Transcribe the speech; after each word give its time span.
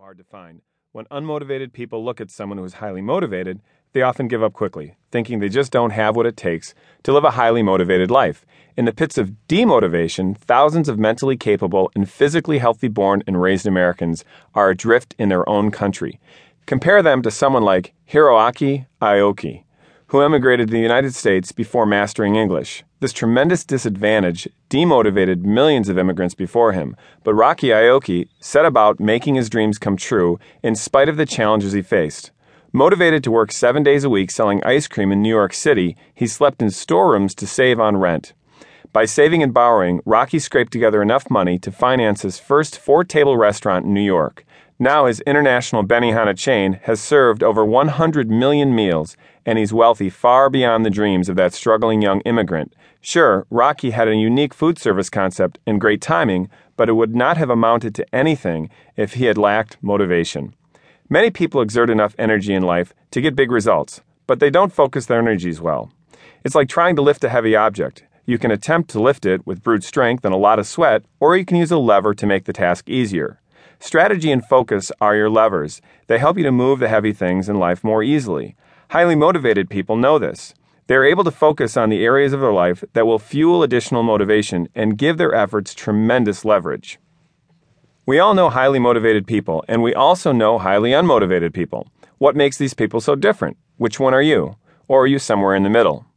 hard 0.00 0.18
to 0.18 0.24
find. 0.24 0.60
When 0.92 1.06
unmotivated 1.06 1.72
people 1.72 2.04
look 2.04 2.20
at 2.20 2.30
someone 2.30 2.58
who 2.58 2.64
is 2.64 2.74
highly 2.74 3.02
motivated, 3.02 3.60
they 3.92 4.02
often 4.02 4.28
give 4.28 4.42
up 4.42 4.52
quickly, 4.52 4.96
thinking 5.10 5.38
they 5.38 5.48
just 5.48 5.72
don't 5.72 5.90
have 5.90 6.14
what 6.14 6.26
it 6.26 6.36
takes 6.36 6.72
to 7.02 7.12
live 7.12 7.24
a 7.24 7.32
highly 7.32 7.62
motivated 7.62 8.10
life. 8.10 8.46
In 8.76 8.84
the 8.84 8.92
pits 8.92 9.18
of 9.18 9.32
demotivation, 9.48 10.36
thousands 10.36 10.88
of 10.88 10.98
mentally 10.98 11.36
capable 11.36 11.90
and 11.96 12.08
physically 12.08 12.58
healthy 12.58 12.88
born 12.88 13.24
and 13.26 13.42
raised 13.42 13.66
Americans 13.66 14.24
are 14.54 14.70
adrift 14.70 15.16
in 15.18 15.30
their 15.30 15.48
own 15.48 15.70
country. 15.70 16.20
Compare 16.66 17.02
them 17.02 17.20
to 17.22 17.30
someone 17.30 17.64
like 17.64 17.92
Hiroaki 18.08 18.86
Aoki, 19.02 19.64
who 20.08 20.22
emigrated 20.22 20.68
to 20.68 20.72
the 20.72 20.80
United 20.80 21.14
States 21.14 21.52
before 21.52 21.86
mastering 21.86 22.34
English. 22.34 22.82
This 23.00 23.12
tremendous 23.12 23.64
disadvantage 23.64 24.48
demotivated 24.70 25.42
millions 25.42 25.88
of 25.88 25.98
immigrants 25.98 26.34
before 26.34 26.72
him, 26.72 26.96
but 27.24 27.34
Rocky 27.34 27.68
Aoki 27.68 28.28
set 28.40 28.64
about 28.64 29.00
making 29.00 29.34
his 29.34 29.50
dreams 29.50 29.78
come 29.78 29.96
true 29.96 30.38
in 30.62 30.74
spite 30.74 31.08
of 31.08 31.16
the 31.16 31.26
challenges 31.26 31.72
he 31.72 31.82
faced. 31.82 32.30
Motivated 32.72 33.22
to 33.24 33.30
work 33.30 33.52
seven 33.52 33.82
days 33.82 34.04
a 34.04 34.10
week 34.10 34.30
selling 34.30 34.62
ice 34.64 34.86
cream 34.86 35.12
in 35.12 35.22
New 35.22 35.28
York 35.28 35.52
City, 35.52 35.96
he 36.14 36.26
slept 36.26 36.62
in 36.62 36.70
storerooms 36.70 37.34
to 37.34 37.46
save 37.46 37.78
on 37.78 37.96
rent. 37.96 38.32
By 38.92 39.04
saving 39.04 39.42
and 39.42 39.52
borrowing, 39.52 40.00
Rocky 40.06 40.38
scraped 40.38 40.72
together 40.72 41.02
enough 41.02 41.30
money 41.30 41.58
to 41.58 41.70
finance 41.70 42.22
his 42.22 42.38
first 42.38 42.78
four 42.78 43.04
table 43.04 43.36
restaurant 43.36 43.84
in 43.84 43.92
New 43.92 44.00
York. 44.00 44.44
Now 44.80 45.06
his 45.06 45.20
international 45.22 45.82
Benihana 45.82 46.38
chain 46.38 46.78
has 46.84 47.00
served 47.00 47.42
over 47.42 47.64
100 47.64 48.30
million 48.30 48.76
meals, 48.76 49.16
and 49.44 49.58
he's 49.58 49.72
wealthy 49.72 50.08
far 50.08 50.48
beyond 50.48 50.86
the 50.86 50.90
dreams 50.90 51.28
of 51.28 51.34
that 51.34 51.52
struggling 51.52 52.00
young 52.00 52.20
immigrant. 52.20 52.76
Sure, 53.00 53.44
Rocky 53.50 53.90
had 53.90 54.06
a 54.06 54.14
unique 54.14 54.54
food 54.54 54.78
service 54.78 55.10
concept 55.10 55.58
and 55.66 55.80
great 55.80 56.00
timing, 56.00 56.48
but 56.76 56.88
it 56.88 56.92
would 56.92 57.16
not 57.16 57.36
have 57.36 57.50
amounted 57.50 57.92
to 57.96 58.14
anything 58.14 58.70
if 58.96 59.14
he 59.14 59.24
had 59.24 59.36
lacked 59.36 59.78
motivation. 59.82 60.54
Many 61.08 61.30
people 61.30 61.60
exert 61.60 61.90
enough 61.90 62.14
energy 62.16 62.54
in 62.54 62.62
life 62.62 62.94
to 63.10 63.20
get 63.20 63.34
big 63.34 63.50
results, 63.50 64.02
but 64.28 64.38
they 64.38 64.50
don't 64.50 64.72
focus 64.72 65.06
their 65.06 65.18
energies 65.18 65.60
well. 65.60 65.90
It's 66.44 66.54
like 66.54 66.68
trying 66.68 66.94
to 66.94 67.02
lift 67.02 67.24
a 67.24 67.28
heavy 67.28 67.56
object. 67.56 68.04
You 68.26 68.38
can 68.38 68.52
attempt 68.52 68.90
to 68.90 69.02
lift 69.02 69.26
it 69.26 69.44
with 69.44 69.64
brute 69.64 69.82
strength 69.82 70.24
and 70.24 70.32
a 70.32 70.38
lot 70.38 70.60
of 70.60 70.68
sweat, 70.68 71.02
or 71.18 71.36
you 71.36 71.44
can 71.44 71.56
use 71.56 71.72
a 71.72 71.78
lever 71.78 72.14
to 72.14 72.26
make 72.26 72.44
the 72.44 72.52
task 72.52 72.88
easier. 72.88 73.40
Strategy 73.80 74.32
and 74.32 74.44
focus 74.44 74.90
are 75.00 75.14
your 75.14 75.30
levers. 75.30 75.80
They 76.08 76.18
help 76.18 76.36
you 76.36 76.42
to 76.42 76.50
move 76.50 76.80
the 76.80 76.88
heavy 76.88 77.12
things 77.12 77.48
in 77.48 77.60
life 77.60 77.84
more 77.84 78.02
easily. 78.02 78.56
Highly 78.90 79.14
motivated 79.14 79.70
people 79.70 79.96
know 79.96 80.18
this. 80.18 80.52
They're 80.88 81.04
able 81.04 81.22
to 81.24 81.30
focus 81.30 81.76
on 81.76 81.88
the 81.88 82.04
areas 82.04 82.32
of 82.32 82.40
their 82.40 82.52
life 82.52 82.82
that 82.94 83.06
will 83.06 83.18
fuel 83.20 83.62
additional 83.62 84.02
motivation 84.02 84.68
and 84.74 84.98
give 84.98 85.16
their 85.16 85.34
efforts 85.34 85.74
tremendous 85.74 86.44
leverage. 86.44 86.98
We 88.04 88.18
all 88.18 88.34
know 88.34 88.50
highly 88.50 88.78
motivated 88.78 89.26
people, 89.26 89.64
and 89.68 89.82
we 89.82 89.94
also 89.94 90.32
know 90.32 90.58
highly 90.58 90.90
unmotivated 90.90 91.52
people. 91.52 91.86
What 92.16 92.34
makes 92.34 92.56
these 92.56 92.74
people 92.74 93.00
so 93.00 93.14
different? 93.14 93.58
Which 93.76 94.00
one 94.00 94.14
are 94.14 94.22
you? 94.22 94.56
Or 94.88 95.02
are 95.02 95.06
you 95.06 95.18
somewhere 95.18 95.54
in 95.54 95.62
the 95.62 95.70
middle? 95.70 96.07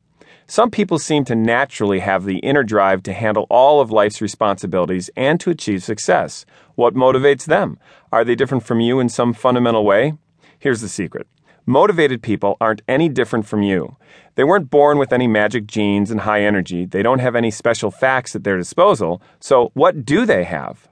Some 0.51 0.69
people 0.69 0.99
seem 0.99 1.23
to 1.25 1.33
naturally 1.33 1.99
have 1.99 2.25
the 2.25 2.39
inner 2.39 2.61
drive 2.61 3.03
to 3.03 3.13
handle 3.13 3.47
all 3.49 3.79
of 3.79 3.89
life's 3.89 4.21
responsibilities 4.21 5.09
and 5.15 5.39
to 5.39 5.49
achieve 5.49 5.81
success. 5.81 6.45
What 6.75 6.93
motivates 6.93 7.45
them? 7.45 7.79
Are 8.11 8.25
they 8.25 8.35
different 8.35 8.65
from 8.65 8.81
you 8.81 8.99
in 8.99 9.07
some 9.07 9.31
fundamental 9.31 9.85
way? 9.85 10.15
Here's 10.59 10.81
the 10.81 10.89
secret. 10.89 11.25
Motivated 11.65 12.21
people 12.21 12.57
aren't 12.59 12.81
any 12.85 13.07
different 13.07 13.45
from 13.47 13.63
you. 13.63 13.95
They 14.35 14.43
weren't 14.43 14.69
born 14.69 14.97
with 14.97 15.13
any 15.13 15.25
magic 15.25 15.67
genes 15.67 16.11
and 16.11 16.19
high 16.19 16.41
energy. 16.41 16.85
They 16.85 17.01
don't 17.01 17.19
have 17.19 17.37
any 17.37 17.49
special 17.49 17.89
facts 17.89 18.35
at 18.35 18.43
their 18.43 18.57
disposal. 18.57 19.21
So, 19.39 19.71
what 19.73 20.03
do 20.03 20.25
they 20.25 20.43
have? 20.43 20.89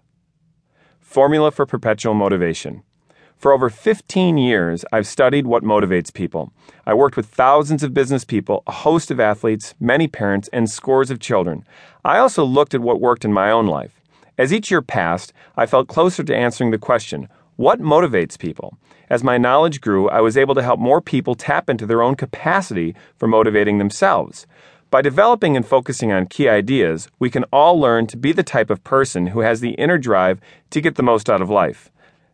Formula 1.02 1.52
for 1.52 1.66
Perpetual 1.66 2.14
Motivation. 2.14 2.84
For 3.40 3.54
over 3.54 3.70
15 3.70 4.38
years, 4.38 4.84
I've 4.92 5.08
studied 5.08 5.48
what 5.48 5.64
motivates 5.64 6.14
people. 6.14 6.52
I 6.86 6.94
worked 6.94 7.16
with 7.16 7.28
thousands 7.28 7.84
of 7.84 7.94
business 7.94 8.26
people, 8.26 8.64
a 8.68 8.74
host 8.74 9.12
of 9.12 9.20
athletes, 9.22 9.76
many 9.80 10.10
parents, 10.10 10.50
and 10.52 10.70
scores 10.70 11.10
of 11.10 11.22
children. 11.22 11.64
I 12.04 12.18
also 12.18 12.44
looked 12.44 12.74
at 12.74 12.82
what 12.82 13.00
worked 13.00 13.24
in 13.24 13.32
my 13.32 13.50
own 13.50 13.66
life. 13.66 14.02
As 14.38 14.52
each 14.52 14.70
year 14.70 14.82
passed, 14.82 15.32
I 15.56 15.68
felt 15.68 15.88
closer 15.88 16.22
to 16.22 16.36
answering 16.36 16.72
the 16.72 16.78
question 16.78 17.30
what 17.56 17.80
motivates 17.80 18.38
people? 18.38 18.78
As 19.10 19.24
my 19.24 19.38
knowledge 19.38 19.80
grew, 19.80 20.10
I 20.10 20.20
was 20.20 20.38
able 20.38 20.56
to 20.56 20.64
help 20.64 20.80
more 20.82 21.00
people 21.00 21.34
tap 21.34 21.70
into 21.70 21.86
their 21.86 22.02
own 22.02 22.16
capacity 22.16 22.94
for 23.16 23.28
motivating 23.28 23.78
themselves. 23.78 24.48
By 24.92 25.02
developing 25.02 25.56
and 25.56 25.66
focusing 25.66 26.12
on 26.12 26.26
key 26.26 26.50
ideas, 26.50 27.08
we 27.20 27.30
can 27.30 27.46
all 27.54 27.80
learn 27.80 28.06
to 28.08 28.18
be 28.18 28.34
the 28.34 28.44
type 28.44 28.70
of 28.70 28.84
person 28.84 29.28
who 29.28 29.40
has 29.40 29.62
the 29.62 29.76
inner 29.76 29.98
drive 29.98 30.42
to 30.72 30.82
get 30.82 30.96
the 30.96 31.04
most 31.04 31.30
out 31.30 31.42
of 31.42 31.50
life. 31.50 31.90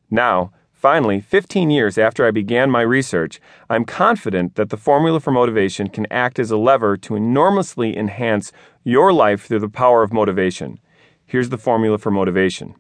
Now, 0.10 0.52
Finally, 0.86 1.20
15 1.20 1.72
years 1.72 1.98
after 1.98 2.28
I 2.28 2.30
began 2.30 2.70
my 2.70 2.84
research, 2.84 3.40
I'm 3.72 3.86
confident 3.86 4.54
that 4.54 4.70
the 4.70 4.78
formula 4.78 5.20
for 5.20 5.32
motivation 5.32 5.90
can 5.90 6.06
act 6.12 6.38
as 6.38 6.52
a 6.52 6.58
lever 6.58 6.96
to 6.96 7.16
enormously 7.16 7.98
enhance 7.98 8.52
your 8.84 9.12
life 9.12 9.48
through 9.48 9.62
the 9.62 9.68
power 9.68 10.04
of 10.04 10.14
motivation. 10.14 10.80
Here's 11.26 11.50
the 11.50 11.58
formula 11.58 11.98
for 11.98 12.12
motivation 12.12 12.76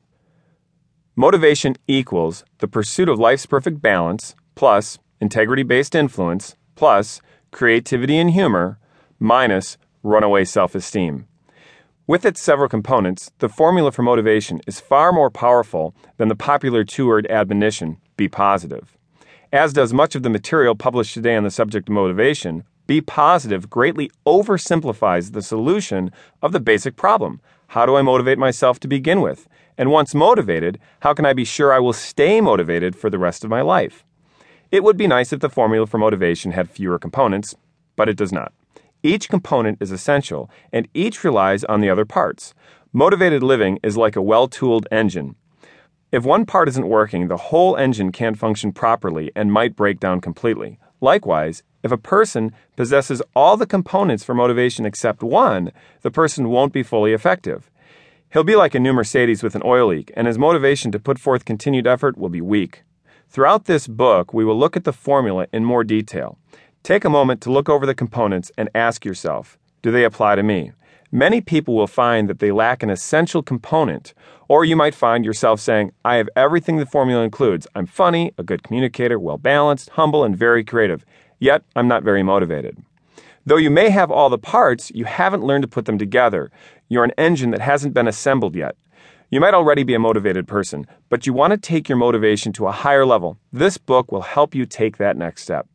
Motivation 1.15 1.77
equals 1.87 2.45
the 2.59 2.67
pursuit 2.67 3.09
of 3.09 3.17
life's 3.17 3.47
perfect 3.47 3.81
balance, 3.81 4.35
plus 4.53 4.99
integrity 5.19 5.63
based 5.63 5.95
influence, 5.95 6.55
plus 6.75 7.21
creativity 7.49 8.19
and 8.19 8.29
humor, 8.29 8.77
minus 9.17 9.79
runaway 10.03 10.45
self 10.45 10.75
esteem. 10.75 11.27
With 12.07 12.23
its 12.23 12.39
several 12.39 12.69
components, 12.69 13.31
the 13.39 13.49
formula 13.49 13.91
for 13.91 14.03
motivation 14.03 14.61
is 14.67 14.79
far 14.79 15.11
more 15.11 15.31
powerful 15.31 15.95
than 16.17 16.27
the 16.27 16.35
popular 16.35 16.83
two 16.83 17.07
word 17.07 17.25
admonition, 17.31 17.97
be 18.15 18.27
positive. 18.27 18.95
As 19.51 19.73
does 19.73 19.91
much 19.91 20.13
of 20.13 20.21
the 20.21 20.29
material 20.29 20.75
published 20.75 21.15
today 21.15 21.35
on 21.35 21.43
the 21.43 21.49
subject 21.49 21.89
of 21.89 21.95
motivation, 21.95 22.63
be 22.85 23.01
positive 23.01 23.71
greatly 23.71 24.11
oversimplifies 24.27 25.33
the 25.33 25.41
solution 25.41 26.11
of 26.43 26.51
the 26.51 26.59
basic 26.59 26.95
problem. 26.95 27.41
How 27.69 27.87
do 27.87 27.95
I 27.95 28.03
motivate 28.03 28.37
myself 28.37 28.79
to 28.81 28.87
begin 28.87 29.21
with? 29.21 29.47
And 29.75 29.89
once 29.89 30.13
motivated, 30.13 30.77
how 30.99 31.15
can 31.15 31.25
I 31.25 31.33
be 31.33 31.43
sure 31.43 31.73
I 31.73 31.79
will 31.79 31.91
stay 31.91 32.39
motivated 32.39 32.95
for 32.95 33.09
the 33.09 33.17
rest 33.17 33.43
of 33.43 33.49
my 33.49 33.61
life? 33.61 34.05
It 34.69 34.83
would 34.83 34.95
be 34.95 35.07
nice 35.07 35.33
if 35.33 35.39
the 35.39 35.49
formula 35.49 35.87
for 35.87 35.97
motivation 35.97 36.51
had 36.51 36.69
fewer 36.69 36.99
components, 36.99 37.55
but 37.95 38.07
it 38.07 38.15
does 38.15 38.31
not. 38.31 38.53
Each 39.05 39.29
component 39.29 39.77
is 39.79 39.91
essential, 39.91 40.49
and 40.73 40.87
each 40.95 41.23
relies 41.23 41.63
on 41.65 41.79
the 41.79 41.91
other 41.91 42.05
parts. 42.05 42.55
Motivated 42.91 43.43
living 43.43 43.77
is 43.83 43.95
like 43.95 44.15
a 44.15 44.21
well 44.21 44.47
tooled 44.47 44.87
engine. 44.89 45.35
If 46.11 46.25
one 46.25 46.47
part 46.47 46.67
isn't 46.69 46.89
working, 46.89 47.27
the 47.27 47.37
whole 47.37 47.75
engine 47.75 48.11
can't 48.11 48.35
function 48.35 48.71
properly 48.71 49.31
and 49.35 49.53
might 49.53 49.75
break 49.75 49.99
down 49.99 50.21
completely. 50.21 50.79
Likewise, 51.01 51.61
if 51.83 51.91
a 51.91 51.99
person 51.99 52.51
possesses 52.75 53.21
all 53.35 53.57
the 53.57 53.67
components 53.67 54.23
for 54.23 54.33
motivation 54.33 54.87
except 54.87 55.21
one, 55.21 55.71
the 56.01 56.09
person 56.09 56.49
won't 56.49 56.73
be 56.73 56.81
fully 56.81 57.13
effective. 57.13 57.69
He'll 58.33 58.43
be 58.43 58.55
like 58.55 58.73
a 58.73 58.79
new 58.79 58.91
Mercedes 58.91 59.43
with 59.43 59.53
an 59.53 59.61
oil 59.63 59.89
leak, 59.89 60.11
and 60.17 60.25
his 60.25 60.39
motivation 60.39 60.91
to 60.91 60.99
put 60.99 61.19
forth 61.19 61.45
continued 61.45 61.85
effort 61.85 62.17
will 62.17 62.29
be 62.29 62.41
weak. 62.41 62.81
Throughout 63.29 63.65
this 63.65 63.87
book, 63.87 64.33
we 64.33 64.43
will 64.43 64.57
look 64.57 64.75
at 64.75 64.83
the 64.83 64.93
formula 64.93 65.45
in 65.53 65.63
more 65.63 65.83
detail. 65.83 66.39
Take 66.85 67.03
a 67.03 67.09
moment 67.09 67.41
to 67.41 67.51
look 67.51 67.67
over 67.67 67.87
the 67.87 67.95
components 67.95 68.51
and 68.59 68.69
ask 68.75 69.03
yourself 69.03 69.57
do 69.81 69.89
they 69.89 70.03
apply 70.03 70.35
to 70.35 70.43
me? 70.43 70.71
Many 71.11 71.41
people 71.41 71.75
will 71.75 71.87
find 71.87 72.29
that 72.29 72.37
they 72.37 72.51
lack 72.51 72.83
an 72.83 72.91
essential 72.91 73.41
component, 73.41 74.13
or 74.49 74.63
you 74.63 74.75
might 74.75 74.93
find 74.93 75.25
yourself 75.25 75.59
saying, 75.59 75.93
I 76.03 76.17
have 76.17 76.29
everything 76.35 76.77
the 76.77 76.85
formula 76.85 77.23
includes. 77.23 77.65
I'm 77.73 77.87
funny, 77.87 78.33
a 78.37 78.43
good 78.43 78.61
communicator, 78.61 79.17
well 79.17 79.39
balanced, 79.39 79.89
humble, 79.89 80.23
and 80.23 80.37
very 80.37 80.63
creative, 80.63 81.03
yet 81.39 81.63
I'm 81.75 81.87
not 81.87 82.03
very 82.03 82.21
motivated. 82.21 82.77
Though 83.47 83.57
you 83.57 83.71
may 83.71 83.89
have 83.89 84.11
all 84.11 84.29
the 84.29 84.37
parts, 84.37 84.91
you 84.93 85.05
haven't 85.05 85.43
learned 85.43 85.63
to 85.63 85.67
put 85.67 85.85
them 85.85 85.97
together. 85.97 86.51
You're 86.87 87.03
an 87.03 87.13
engine 87.17 87.49
that 87.49 87.61
hasn't 87.61 87.95
been 87.95 88.07
assembled 88.07 88.53
yet. 88.53 88.75
You 89.31 89.39
might 89.39 89.55
already 89.55 89.81
be 89.81 89.95
a 89.95 89.99
motivated 89.99 90.47
person, 90.47 90.85
but 91.09 91.25
you 91.25 91.33
want 91.33 91.49
to 91.49 91.57
take 91.57 91.89
your 91.89 91.97
motivation 91.97 92.53
to 92.53 92.67
a 92.67 92.71
higher 92.71 93.07
level. 93.07 93.39
This 93.51 93.79
book 93.79 94.11
will 94.11 94.21
help 94.21 94.53
you 94.53 94.67
take 94.67 94.97
that 94.97 95.17
next 95.17 95.41
step. 95.41 95.67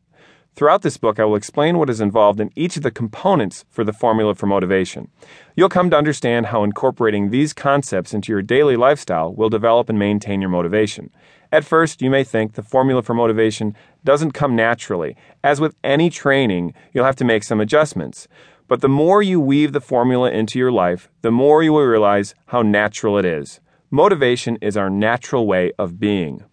Throughout 0.60 0.82
this 0.82 0.98
book, 0.98 1.18
I 1.18 1.24
will 1.24 1.36
explain 1.36 1.78
what 1.78 1.88
is 1.88 2.02
involved 2.02 2.38
in 2.38 2.50
each 2.54 2.76
of 2.76 2.82
the 2.82 2.90
components 2.90 3.64
for 3.70 3.82
the 3.82 3.94
formula 3.94 4.34
for 4.34 4.46
motivation. 4.46 5.08
You'll 5.56 5.70
come 5.70 5.88
to 5.88 5.96
understand 5.96 6.44
how 6.44 6.64
incorporating 6.64 7.30
these 7.30 7.54
concepts 7.54 8.12
into 8.12 8.30
your 8.30 8.42
daily 8.42 8.76
lifestyle 8.76 9.32
will 9.32 9.48
develop 9.48 9.88
and 9.88 9.98
maintain 9.98 10.42
your 10.42 10.50
motivation. 10.50 11.08
At 11.50 11.64
first, 11.64 12.02
you 12.02 12.10
may 12.10 12.24
think 12.24 12.52
the 12.52 12.62
formula 12.62 13.00
for 13.00 13.14
motivation 13.14 13.74
doesn't 14.04 14.32
come 14.32 14.54
naturally. 14.54 15.16
As 15.42 15.62
with 15.62 15.76
any 15.82 16.10
training, 16.10 16.74
you'll 16.92 17.06
have 17.06 17.16
to 17.16 17.24
make 17.24 17.42
some 17.42 17.62
adjustments. 17.62 18.28
But 18.68 18.82
the 18.82 18.86
more 18.90 19.22
you 19.22 19.40
weave 19.40 19.72
the 19.72 19.80
formula 19.80 20.30
into 20.30 20.58
your 20.58 20.70
life, 20.70 21.08
the 21.22 21.30
more 21.30 21.62
you 21.62 21.72
will 21.72 21.86
realize 21.86 22.34
how 22.48 22.60
natural 22.60 23.16
it 23.16 23.24
is. 23.24 23.60
Motivation 23.90 24.58
is 24.60 24.76
our 24.76 24.90
natural 24.90 25.46
way 25.46 25.72
of 25.78 25.98
being. 25.98 26.44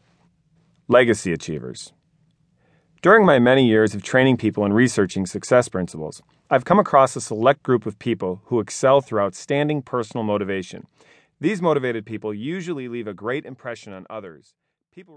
Legacy 0.87 1.33
Achievers 1.33 1.91
during 3.01 3.25
my 3.25 3.37
many 3.37 3.67
years 3.67 3.93
of 3.93 4.01
training 4.01 4.37
people 4.37 4.65
and 4.65 4.73
researching 4.73 5.27
success 5.27 5.69
principles, 5.69 6.21
I've 6.49 6.65
come 6.65 6.79
across 6.79 7.15
a 7.15 7.21
select 7.21 7.61
group 7.61 7.85
of 7.85 7.99
people 7.99 8.41
who 8.45 8.59
excel 8.59 9.01
through 9.01 9.21
outstanding 9.21 9.83
personal 9.83 10.23
motivation. 10.23 10.87
These 11.39 11.61
motivated 11.61 12.07
people 12.07 12.33
usually 12.33 12.87
leave 12.87 13.07
a 13.07 13.13
great 13.13 13.45
impression 13.45 13.93
on 13.93 14.07
others. 14.09 14.55
People 14.91 15.15